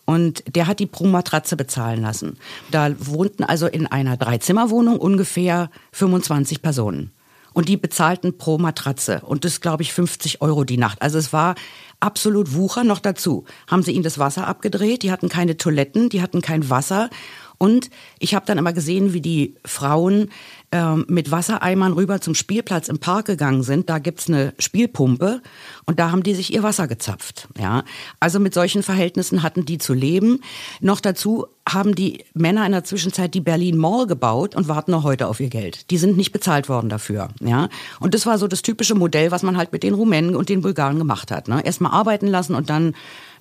Und 0.06 0.44
der 0.54 0.68
hat 0.68 0.80
die 0.80 0.86
pro 0.86 1.06
Matratze 1.06 1.56
bezahlen 1.56 2.02
lassen. 2.02 2.38
Da 2.72 2.94
wohnten 3.00 3.44
also 3.44 3.68
in 3.68 3.88
einer 3.88 4.18
Dreizimmerwohnung 4.18 4.98
ungefähr 4.98 5.70
25 5.94 6.62
Personen. 6.62 7.12
Und 7.56 7.70
die 7.70 7.78
bezahlten 7.78 8.38
pro 8.38 8.58
Matratze. 8.58 9.22
Und 9.22 9.46
das, 9.46 9.62
glaube 9.62 9.82
ich, 9.82 9.94
50 9.94 10.42
Euro 10.42 10.66
die 10.66 10.76
Nacht. 10.76 11.02
Also 11.02 11.18
es 11.18 11.32
war 11.32 11.56
absolut 12.02 12.54
Wucher 12.54 12.84
noch 12.84 13.00
dazu. 13.00 13.46
Haben 13.68 13.82
sie 13.82 13.94
ihnen 13.94 14.04
das 14.04 14.20
Wasser 14.20 14.46
abgedreht, 14.46 15.04
die 15.04 15.12
hatten 15.12 15.30
keine 15.30 15.56
Toiletten, 15.56 16.10
die 16.10 16.22
hatten 16.22 16.42
kein 16.42 16.70
Wasser. 16.70 17.10
Und 17.58 17.90
ich 18.20 18.36
habe 18.36 18.46
dann 18.46 18.58
immer 18.58 18.74
gesehen, 18.74 19.14
wie 19.14 19.22
die 19.22 19.56
Frauen 19.66 20.30
äh, 20.72 20.96
mit 21.08 21.32
Wassereimern 21.32 21.94
rüber 21.94 22.22
zum 22.22 22.36
Spielplatz 22.36 22.90
im 22.90 23.00
Park 23.00 23.26
gegangen 23.26 23.64
sind. 23.64 23.90
Da 23.90 24.00
gibt's 24.00 24.28
eine 24.28 24.54
Spielpumpe 24.60 25.42
und 25.86 26.00
da 26.00 26.12
haben 26.12 26.24
die 26.24 26.34
sich 26.34 26.54
ihr 26.54 26.64
Wasser 26.64 26.88
gezapft. 26.88 27.48
Ja, 27.58 27.84
also 28.20 28.40
mit 28.40 28.54
solchen 28.54 28.84
Verhältnissen 28.84 29.44
hatten 29.44 29.66
die 29.66 29.78
zu 29.78 29.94
leben. 29.94 30.42
Noch 30.82 31.00
dazu 31.00 31.48
haben 31.68 31.96
die 31.96 32.26
Männer 32.34 32.66
in 32.66 32.72
der 32.72 32.84
Zwischenzeit 32.84 33.34
die 33.34 33.42
Berlin 33.42 33.78
Mall 33.78 34.06
gebaut 34.06 34.56
und 34.56 34.68
warten 34.68 34.92
noch 34.92 35.04
heute 35.04 35.28
auf 35.28 35.40
ihr 35.40 35.50
Geld. 35.50 35.90
Die 35.92 35.98
sind 35.98 36.18
nicht 36.18 36.32
bezahlt 36.32 36.70
worden 36.70 36.90
dafür. 36.90 37.30
Ja, 37.40 37.70
und 38.00 38.14
das 38.14 38.26
war 38.26 38.38
so 38.38 38.48
das 38.48 38.62
typische 38.62 38.96
Modell, 38.96 39.32
was 39.32 39.44
man 39.44 39.58
halt 39.58 39.72
mit 39.72 39.84
den 39.84 39.94
Rumänen 39.94 40.36
und 40.36 40.50
den 40.50 40.62
Bulgaren 40.62 40.98
gemacht 40.98 41.32
hat. 41.32 41.48
Ne? 41.48 41.66
Erstmal 41.66 41.92
arbeiten 41.92 42.28
lassen 42.28 42.56
und 42.56 42.70
dann 42.70 42.96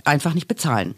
einfach 0.04 0.34
nicht 0.34 0.48
bezahlen. 0.48 0.94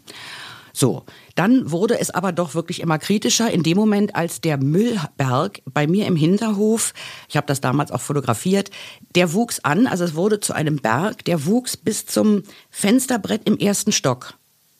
So, 0.77 1.05
dann 1.33 1.71
wurde 1.71 1.99
es 1.99 2.11
aber 2.11 2.31
doch 2.31 2.53
wirklich 2.53 2.81
immer 2.81 2.99
kritischer 2.99 3.49
in 3.49 3.63
dem 3.63 3.75
Moment, 3.75 4.15
als 4.15 4.41
der 4.41 4.57
Müllberg 4.57 5.63
bei 5.65 5.87
mir 5.87 6.05
im 6.05 6.15
Hinterhof, 6.15 6.93
ich 7.27 7.35
habe 7.35 7.47
das 7.47 7.61
damals 7.61 7.91
auch 7.91 7.99
fotografiert, 7.99 8.69
der 9.15 9.33
wuchs 9.33 9.59
an, 9.61 9.87
also 9.87 10.03
es 10.03 10.13
wurde 10.13 10.39
zu 10.39 10.53
einem 10.53 10.75
Berg, 10.75 11.25
der 11.25 11.47
wuchs 11.47 11.77
bis 11.77 12.05
zum 12.05 12.43
Fensterbrett 12.69 13.49
im 13.49 13.57
ersten 13.57 13.91
Stock. 13.91 14.35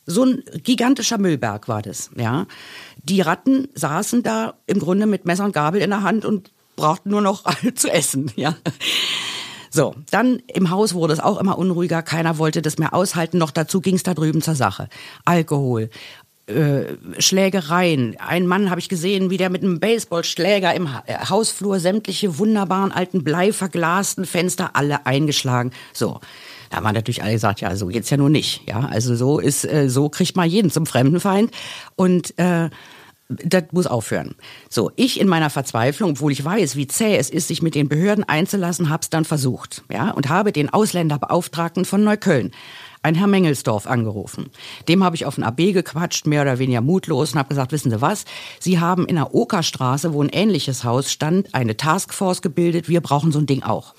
So 0.05 0.23
ein 0.23 0.43
gigantischer 0.63 1.17
Müllberg 1.17 1.67
war 1.67 1.81
das, 1.81 2.11
ja. 2.15 2.45
Die 3.01 3.21
Ratten 3.21 3.67
saßen 3.73 4.21
da 4.21 4.53
im 4.67 4.77
Grunde 4.77 5.07
mit 5.07 5.25
Messer 5.25 5.45
und 5.45 5.53
Gabel 5.53 5.81
in 5.81 5.89
der 5.89 6.03
Hand 6.03 6.25
und 6.25 6.51
brauchten 6.75 7.09
nur 7.09 7.21
noch 7.21 7.43
zu 7.73 7.91
essen, 7.91 8.31
ja. 8.35 8.55
So, 9.77 9.93
dann 10.09 10.41
im 10.51 10.71
Haus 10.71 10.95
wurde 10.95 11.13
es 11.13 11.19
auch 11.19 11.39
immer 11.39 11.55
unruhiger, 11.59 12.01
keiner 12.01 12.39
wollte 12.39 12.63
das 12.63 12.79
mehr 12.79 12.95
aushalten, 12.95 13.37
noch 13.37 13.51
dazu 13.51 13.79
ging 13.79 13.93
es 13.93 14.01
da 14.01 14.15
drüben 14.15 14.41
zur 14.41 14.55
Sache. 14.55 14.89
Alkohol, 15.23 15.91
äh, 16.47 16.95
Schlägereien. 17.19 18.15
Ein 18.17 18.47
Mann 18.47 18.71
habe 18.71 18.79
ich 18.79 18.89
gesehen, 18.89 19.29
wie 19.29 19.37
der 19.37 19.51
mit 19.51 19.61
einem 19.61 19.79
Baseballschläger 19.79 20.73
im 20.73 20.87
äh, 21.05 21.13
Hausflur 21.29 21.79
sämtliche 21.79 22.39
wunderbaren 22.39 22.91
alten 22.91 23.23
bleiverglasten 23.23 24.25
Fenster 24.25 24.71
alle 24.73 25.05
eingeschlagen. 25.05 25.69
So. 25.93 26.21
Da 26.71 26.77
haben 26.77 26.93
natürlich 26.93 27.21
alle 27.21 27.33
gesagt, 27.33 27.61
ja, 27.61 27.75
so 27.75 27.85
geht's 27.85 28.09
ja 28.09 28.17
nur 28.17 28.31
nicht. 28.31 28.67
Ja, 28.67 28.79
also 28.79 29.15
so 29.15 29.37
ist, 29.37 29.63
äh, 29.63 29.89
so 29.89 30.09
kriegt 30.09 30.35
man 30.35 30.49
jeden 30.49 30.71
zum 30.71 30.87
Fremdenfeind. 30.87 31.51
Und 31.95 32.33
äh, 32.39 32.71
das 33.29 33.63
muss 33.71 33.87
aufhören. 33.87 34.35
So, 34.69 34.91
ich 34.95 35.19
in 35.19 35.27
meiner 35.27 35.49
Verzweiflung, 35.49 36.11
obwohl 36.11 36.31
ich 36.31 36.43
weiß, 36.43 36.75
wie 36.75 36.87
zäh 36.87 37.17
es 37.17 37.29
ist, 37.29 37.49
sich 37.49 37.61
mit 37.61 37.75
den 37.75 37.89
Behörden 37.89 38.23
einzulassen, 38.23 38.89
hab's 38.89 39.09
dann 39.09 39.25
versucht, 39.25 39.83
ja, 39.91 40.11
und 40.11 40.29
habe 40.29 40.51
den 40.51 40.69
Ausländerbeauftragten 40.69 41.83
von 41.83 42.03
Neukölln, 42.03 42.51
ein 43.03 43.15
Herr 43.15 43.27
Mengelsdorf, 43.27 43.85
angerufen. 43.85 44.49
Dem 44.87 45.03
habe 45.03 45.15
ich 45.15 45.25
auf 45.25 45.35
den 45.35 45.43
AB 45.43 45.73
gequatscht, 45.73 46.25
mehr 46.25 46.41
oder 46.41 46.59
weniger 46.59 46.81
mutlos, 46.81 47.33
und 47.33 47.39
habe 47.39 47.49
gesagt, 47.49 47.71
wissen 47.71 47.91
Sie 47.91 48.01
was? 48.01 48.25
Sie 48.59 48.79
haben 48.79 49.05
in 49.05 49.15
der 49.15 49.33
Okerstraße, 49.35 50.13
wo 50.13 50.21
ein 50.21 50.29
ähnliches 50.29 50.83
Haus 50.83 51.11
stand, 51.11 51.53
eine 51.53 51.77
Taskforce 51.77 52.41
gebildet. 52.41 52.87
Wir 52.87 53.01
brauchen 53.01 53.31
so 53.31 53.39
ein 53.39 53.45
Ding 53.45 53.63
auch. 53.63 53.93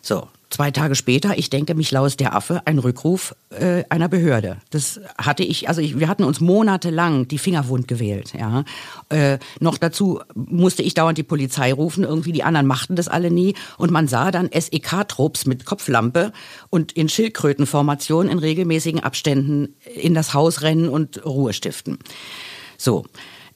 So, 0.00 0.28
Zwei 0.52 0.70
Tage 0.70 0.94
später, 0.96 1.38
ich 1.38 1.48
denke, 1.48 1.74
mich 1.74 1.90
laus 1.92 2.18
der 2.18 2.36
Affe, 2.36 2.60
ein 2.66 2.78
Rückruf 2.78 3.34
äh, 3.48 3.84
einer 3.88 4.10
Behörde. 4.10 4.58
Das 4.68 5.00
hatte 5.16 5.44
ich, 5.44 5.70
also 5.70 5.80
ich, 5.80 5.98
wir 5.98 6.08
hatten 6.08 6.24
uns 6.24 6.40
monatelang 6.40 7.26
die 7.26 7.38
Finger 7.38 7.68
wund 7.68 7.88
gewählt. 7.88 8.34
Ja. 8.38 8.64
Äh, 9.08 9.38
noch 9.60 9.78
dazu 9.78 10.20
musste 10.34 10.82
ich 10.82 10.92
dauernd 10.92 11.16
die 11.16 11.22
Polizei 11.22 11.72
rufen, 11.72 12.04
irgendwie 12.04 12.32
die 12.32 12.42
anderen 12.42 12.66
machten 12.66 12.96
das 12.96 13.08
alle 13.08 13.30
nie. 13.30 13.54
Und 13.78 13.90
man 13.92 14.08
sah 14.08 14.30
dann 14.30 14.50
SEK-Trupps 14.52 15.46
mit 15.46 15.64
Kopflampe 15.64 16.34
und 16.68 16.92
in 16.92 17.08
Schildkrötenformation 17.08 18.28
in 18.28 18.38
regelmäßigen 18.38 19.00
Abständen 19.00 19.74
in 19.94 20.12
das 20.12 20.34
Haus 20.34 20.60
rennen 20.60 20.90
und 20.90 21.24
Ruhe 21.24 21.54
stiften. 21.54 21.98
So. 22.76 23.06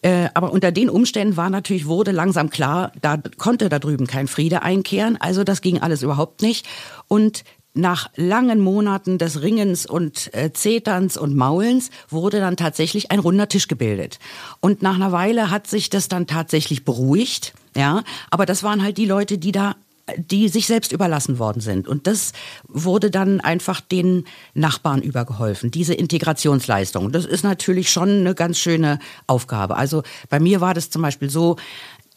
Äh, 0.07 0.31
aber 0.35 0.53
unter 0.53 0.71
den 0.71 0.89
Umständen 0.89 1.37
war 1.37 1.51
natürlich, 1.51 1.87
wurde 1.87 2.13
langsam 2.13 2.49
klar, 2.49 2.93
da 3.03 3.17
konnte 3.39 3.69
da 3.69 3.81
drüben 3.81 4.07
kein 4.07 4.29
Friede 4.29 4.63
einkehren. 4.63 5.17
Also 5.21 5.43
das 5.43 5.63
ging 5.63 5.83
alles 5.83 6.05
überhaupt 6.05 6.43
nicht. 6.43 6.65
Und 7.09 7.43
nach 7.75 8.09
langen 8.15 8.61
Monaten 8.61 9.19
des 9.19 9.43
Ringens 9.43 9.85
und 9.85 10.33
äh, 10.33 10.53
Zeterns 10.53 11.17
und 11.17 11.35
Maulens 11.35 11.91
wurde 12.09 12.39
dann 12.39 12.57
tatsächlich 12.57 13.11
ein 13.11 13.19
runder 13.19 13.49
Tisch 13.49 13.67
gebildet. 13.67 14.21
Und 14.61 14.81
nach 14.81 14.95
einer 14.95 15.11
Weile 15.11 15.51
hat 15.51 15.67
sich 15.67 15.91
das 15.91 16.07
dann 16.07 16.29
tatsächlich 16.29 16.85
beruhigt. 16.85 17.53
Ja, 17.75 18.05
aber 18.31 18.47
das 18.47 18.63
waren 18.63 18.85
halt 18.85 18.99
die 18.99 19.07
Leute, 19.07 19.39
die 19.39 19.51
da 19.51 19.75
die 20.17 20.49
sich 20.49 20.67
selbst 20.67 20.93
überlassen 20.93 21.39
worden 21.39 21.61
sind. 21.61 21.89
Und 21.89 22.07
das 22.07 22.33
wurde 22.69 23.11
dann 23.11 23.41
einfach 23.41 23.81
den 23.81 24.25
Nachbarn 24.55 25.03
übergeholfen, 25.03 25.71
diese 25.71 25.95
Integrationsleistung. 25.95 27.11
Das 27.13 27.25
ist 27.25 27.43
natürlich 27.43 27.91
schon 27.91 28.11
eine 28.11 28.35
ganz 28.35 28.59
schöne 28.59 28.99
Aufgabe. 29.27 29.77
Also 29.77 30.03
bei 30.29 30.39
mir 30.39 30.61
war 30.61 30.75
das 30.75 30.91
zum 30.91 31.03
Beispiel 31.03 31.31
so, 31.31 31.57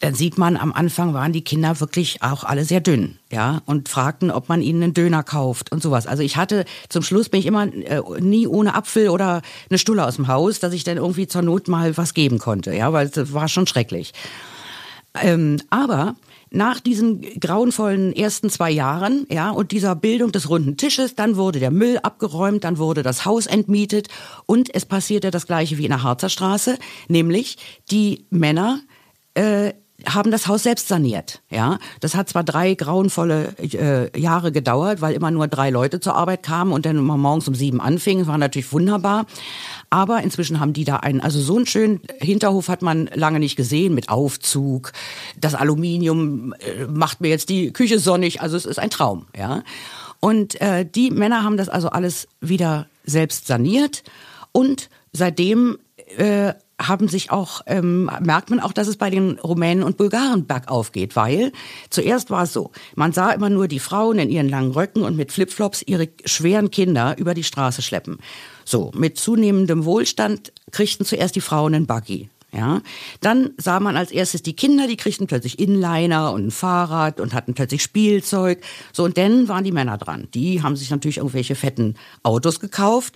dann 0.00 0.14
sieht 0.14 0.38
man, 0.38 0.56
am 0.56 0.72
Anfang 0.72 1.12
waren 1.12 1.32
die 1.32 1.44
Kinder 1.44 1.78
wirklich 1.78 2.22
auch 2.22 2.42
alle 2.42 2.64
sehr 2.64 2.80
dünn, 2.80 3.18
ja, 3.30 3.60
und 3.66 3.90
fragten, 3.90 4.30
ob 4.30 4.48
man 4.48 4.62
ihnen 4.62 4.82
einen 4.82 4.94
Döner 4.94 5.22
kauft 5.22 5.72
und 5.72 5.82
sowas. 5.82 6.06
Also 6.06 6.22
ich 6.22 6.38
hatte, 6.38 6.64
zum 6.88 7.02
Schluss 7.02 7.28
bin 7.28 7.40
ich 7.40 7.46
immer 7.46 7.64
äh, 7.64 8.00
nie 8.18 8.46
ohne 8.46 8.74
Apfel 8.74 9.10
oder 9.10 9.42
eine 9.68 9.78
Stulle 9.78 10.06
aus 10.06 10.16
dem 10.16 10.26
Haus, 10.26 10.58
dass 10.58 10.72
ich 10.72 10.84
dann 10.84 10.96
irgendwie 10.96 11.26
zur 11.26 11.42
Not 11.42 11.68
mal 11.68 11.98
was 11.98 12.14
geben 12.14 12.38
konnte, 12.38 12.74
ja, 12.74 12.92
weil 12.94 13.10
das 13.10 13.34
war 13.34 13.48
schon 13.48 13.66
schrecklich. 13.66 14.12
Ähm, 15.14 15.56
aber 15.70 16.16
nach 16.50 16.80
diesen 16.80 17.20
grauenvollen 17.40 18.12
ersten 18.14 18.50
zwei 18.50 18.70
Jahren, 18.70 19.26
ja, 19.30 19.50
und 19.50 19.72
dieser 19.72 19.94
Bildung 19.94 20.32
des 20.32 20.48
runden 20.48 20.76
Tisches, 20.76 21.14
dann 21.14 21.36
wurde 21.36 21.60
der 21.60 21.70
Müll 21.70 21.98
abgeräumt, 21.98 22.64
dann 22.64 22.78
wurde 22.78 23.02
das 23.02 23.24
Haus 23.24 23.46
entmietet 23.46 24.08
und 24.46 24.74
es 24.74 24.84
passierte 24.84 25.30
das 25.30 25.46
gleiche 25.46 25.78
wie 25.78 25.84
in 25.84 25.90
der 25.90 26.02
Harzer 26.02 26.28
Straße, 26.28 26.78
nämlich 27.08 27.56
die 27.90 28.26
Männer 28.30 28.80
äh, 29.34 29.72
haben 30.08 30.30
das 30.30 30.46
Haus 30.46 30.62
selbst 30.62 30.88
saniert. 30.88 31.42
Ja, 31.50 31.78
das 32.00 32.14
hat 32.14 32.28
zwar 32.28 32.44
drei 32.44 32.74
grauenvolle 32.74 33.54
äh, 33.58 34.18
Jahre 34.18 34.52
gedauert, 34.52 35.00
weil 35.00 35.14
immer 35.14 35.30
nur 35.30 35.48
drei 35.48 35.70
Leute 35.70 36.00
zur 36.00 36.14
Arbeit 36.14 36.42
kamen 36.42 36.72
und 36.72 36.86
dann 36.86 36.96
immer 36.96 37.16
morgens 37.16 37.48
um 37.48 37.54
sieben 37.54 37.80
anfingen. 37.80 38.26
War 38.26 38.38
natürlich 38.38 38.72
wunderbar. 38.72 39.26
Aber 39.90 40.22
inzwischen 40.22 40.60
haben 40.60 40.72
die 40.72 40.84
da 40.84 40.96
einen, 40.96 41.20
also 41.20 41.40
so 41.40 41.56
einen 41.56 41.66
schönen 41.66 42.00
Hinterhof 42.20 42.68
hat 42.68 42.82
man 42.82 43.10
lange 43.14 43.38
nicht 43.40 43.56
gesehen 43.56 43.94
mit 43.94 44.08
Aufzug. 44.08 44.92
Das 45.38 45.54
Aluminium 45.54 46.54
äh, 46.54 46.86
macht 46.86 47.20
mir 47.20 47.28
jetzt 47.28 47.48
die 47.48 47.72
Küche 47.72 47.98
sonnig. 47.98 48.40
Also 48.40 48.56
es 48.56 48.66
ist 48.66 48.78
ein 48.78 48.90
Traum. 48.90 49.26
Ja, 49.36 49.62
und 50.20 50.60
äh, 50.60 50.84
die 50.84 51.10
Männer 51.10 51.42
haben 51.42 51.56
das 51.56 51.68
also 51.68 51.88
alles 51.88 52.28
wieder 52.40 52.86
selbst 53.04 53.46
saniert 53.46 54.02
und 54.52 54.90
seitdem 55.12 55.78
äh, 56.16 56.52
haben 56.80 57.08
sich 57.08 57.30
auch, 57.30 57.62
ähm, 57.66 58.10
merkt 58.20 58.50
man 58.50 58.60
auch, 58.60 58.72
dass 58.72 58.88
es 58.88 58.96
bei 58.96 59.10
den 59.10 59.38
Rumänen 59.38 59.84
und 59.84 59.96
Bulgaren 59.96 60.46
bergauf 60.46 60.92
geht, 60.92 61.14
weil 61.14 61.52
zuerst 61.90 62.30
war 62.30 62.44
es 62.44 62.52
so, 62.52 62.72
man 62.94 63.12
sah 63.12 63.30
immer 63.30 63.50
nur 63.50 63.68
die 63.68 63.78
Frauen 63.78 64.18
in 64.18 64.30
ihren 64.30 64.48
langen 64.48 64.72
Röcken 64.72 65.02
und 65.02 65.16
mit 65.16 65.32
Flipflops 65.32 65.82
ihre 65.86 66.08
schweren 66.24 66.70
Kinder 66.70 67.16
über 67.18 67.34
die 67.34 67.44
Straße 67.44 67.82
schleppen. 67.82 68.18
So, 68.64 68.90
mit 68.94 69.18
zunehmendem 69.18 69.84
Wohlstand 69.84 70.52
kriegten 70.70 71.04
zuerst 71.04 71.36
die 71.36 71.40
Frauen 71.40 71.74
einen 71.74 71.86
Buggy. 71.86 72.28
Ja, 72.52 72.80
dann 73.20 73.50
sah 73.58 73.78
man 73.78 73.96
als 73.96 74.10
erstes 74.10 74.42
die 74.42 74.56
Kinder, 74.56 74.88
die 74.88 74.96
kriegten 74.96 75.28
plötzlich 75.28 75.60
Inliner 75.60 76.32
und 76.32 76.48
ein 76.48 76.50
Fahrrad 76.50 77.20
und 77.20 77.32
hatten 77.32 77.54
plötzlich 77.54 77.80
Spielzeug. 77.80 78.60
So 78.92 79.04
und 79.04 79.16
dann 79.16 79.46
waren 79.46 79.62
die 79.62 79.70
Männer 79.70 79.98
dran. 79.98 80.26
Die 80.34 80.60
haben 80.60 80.74
sich 80.74 80.90
natürlich 80.90 81.18
irgendwelche 81.18 81.54
fetten 81.54 81.94
Autos 82.24 82.58
gekauft, 82.58 83.14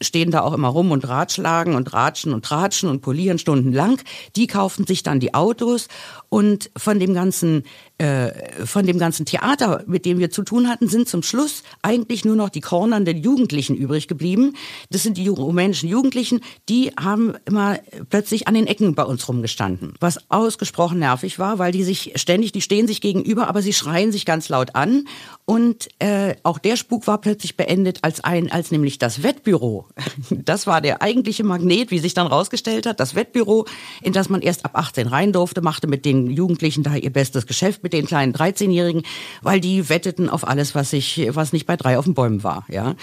stehen 0.00 0.32
da 0.32 0.40
auch 0.40 0.52
immer 0.52 0.68
rum 0.68 0.90
und 0.90 1.06
ratschlagen 1.06 1.76
und 1.76 1.92
ratschen 1.92 2.34
und 2.34 2.44
tratschen 2.44 2.88
und 2.88 3.02
polieren 3.02 3.38
stundenlang. 3.38 4.00
Die 4.34 4.48
kauften 4.48 4.84
sich 4.84 5.04
dann 5.04 5.20
die 5.20 5.32
Autos 5.32 5.86
und 6.28 6.70
von 6.76 6.98
dem 6.98 7.14
ganzen 7.14 7.62
äh, 8.02 8.66
von 8.66 8.84
dem 8.84 8.98
ganzen 8.98 9.26
Theater, 9.26 9.84
mit 9.86 10.04
dem 10.04 10.18
wir 10.18 10.30
zu 10.32 10.42
tun 10.42 10.68
hatten, 10.68 10.88
sind 10.88 11.08
zum 11.08 11.22
Schluss 11.22 11.62
eigentlich 11.82 12.24
nur 12.24 12.34
noch 12.34 12.48
die 12.48 12.60
kornernden 12.60 13.16
Jugendlichen 13.16 13.76
übrig 13.76 14.08
geblieben. 14.08 14.54
Das 14.90 15.04
sind 15.04 15.16
die 15.18 15.28
rumänischen 15.28 15.88
Jugendlichen, 15.88 16.40
die 16.68 16.90
haben 16.98 17.34
immer 17.44 17.78
plötzlich 18.10 18.48
an 18.48 18.54
den 18.54 18.66
Ecken 18.66 18.96
bei 18.96 19.04
uns 19.04 19.28
rumgestanden, 19.28 19.94
was 20.00 20.18
ausgesprochen 20.30 20.98
nervig 20.98 21.38
war, 21.38 21.60
weil 21.60 21.70
die 21.70 21.84
sich 21.84 22.14
ständig, 22.16 22.50
die 22.50 22.60
stehen 22.60 22.88
sich 22.88 23.00
gegenüber, 23.00 23.46
aber 23.46 23.62
sie 23.62 23.72
schreien 23.72 24.10
sich 24.10 24.26
ganz 24.26 24.48
laut 24.48 24.74
an 24.74 25.04
und 25.44 25.88
äh, 26.00 26.34
auch 26.42 26.58
der 26.58 26.76
Spuk 26.76 27.06
war 27.06 27.20
plötzlich 27.20 27.56
beendet 27.56 28.00
als 28.02 28.24
ein, 28.24 28.50
als 28.50 28.72
nämlich 28.72 28.98
das 28.98 29.22
Wettbüro. 29.22 29.86
Das 30.44 30.66
war 30.66 30.80
der 30.80 31.02
eigentliche 31.02 31.44
Magnet, 31.44 31.90
wie 31.90 31.98
sich 31.98 32.14
dann 32.14 32.26
rausgestellt 32.26 32.86
hat. 32.86 33.00
Das 33.00 33.14
Wettbüro, 33.14 33.66
in 34.02 34.12
das 34.12 34.28
man 34.28 34.40
erst 34.40 34.64
ab 34.64 34.72
18 34.74 35.06
rein 35.06 35.32
durfte, 35.32 35.60
machte 35.60 35.86
mit 35.86 36.04
den 36.04 36.30
Jugendlichen 36.30 36.82
da 36.82 36.96
ihr 36.96 37.12
bestes 37.12 37.46
Geschäft 37.46 37.82
mit 37.82 37.91
den 37.92 38.06
kleinen 38.06 38.32
13-Jährigen, 38.32 39.02
weil 39.42 39.60
die 39.60 39.88
wetteten 39.88 40.28
auf 40.28 40.46
alles, 40.46 40.74
was 40.74 40.90
sich, 40.90 41.28
was 41.30 41.52
nicht 41.52 41.66
bei 41.66 41.76
drei 41.76 41.98
auf 41.98 42.04
den 42.04 42.14
Bäumen 42.14 42.42
war. 42.42 42.64
Ja. 42.68 42.94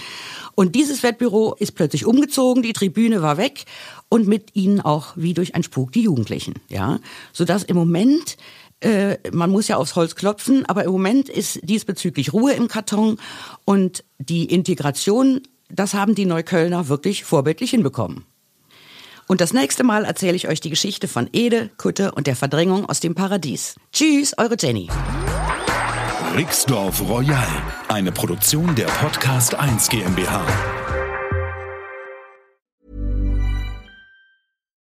Und 0.56 0.76
dieses 0.76 1.04
Wettbüro 1.04 1.56
ist 1.58 1.74
plötzlich 1.74 2.06
umgezogen, 2.06 2.64
die 2.64 2.74
Tribüne 2.74 3.22
war 3.22 3.38
weg 3.38 3.66
und 4.10 4.28
mit 4.28 4.56
ihnen 4.56 4.82
auch 4.82 5.14
wie 5.16 5.34
durch 5.34 5.56
ein 5.56 5.64
Spuk 5.64 5.92
die 5.92 6.02
Jugendlichen. 6.02 6.56
Ja, 6.68 7.00
sodass 7.34 7.64
im 7.64 7.76
Moment 7.76 8.38
äh, 8.82 9.18
man 9.32 9.50
muss 9.50 9.68
ja 9.68 9.78
aufs 9.78 9.96
Holz 9.96 10.16
klopfen, 10.16 10.66
aber 10.66 10.84
im 10.84 10.92
Moment 10.92 11.30
ist 11.30 11.60
diesbezüglich 11.64 12.34
Ruhe 12.34 12.54
im 12.54 12.68
Karton 12.68 13.18
und 13.66 14.04
die 14.18 14.46
Integration, 14.46 15.42
das 15.70 15.94
haben 15.94 16.16
die 16.16 16.26
Neuköllner 16.26 16.88
wirklich 16.88 17.24
vorbildlich 17.24 17.72
hinbekommen. 17.72 18.26
Und 19.30 19.42
das 19.42 19.54
nächste 19.54 19.84
Mal 19.84 20.06
erzähle 20.06 20.36
ich 20.36 20.48
euch 20.48 20.60
die 20.60 20.72
Geschichte 20.72 21.08
von 21.08 21.30
Ede, 21.34 21.70
Kutte 21.78 22.14
und 22.14 22.26
der 22.26 22.36
Verdrängung 22.36 22.90
aus 22.90 23.00
dem 23.00 23.14
Paradies. 23.14 23.76
Tschüss, 23.94 24.34
eure 24.40 24.56
Jenny. 24.60 24.90
Rixdorf 26.36 27.08
Royal, 27.08 27.48
eine 27.90 28.12
Produktion 28.12 28.74
der 28.74 28.88
Podcast 28.88 29.54
1 29.54 29.90
GmbH. 29.90 30.79